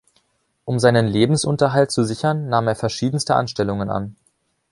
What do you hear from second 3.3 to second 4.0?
Anstellungen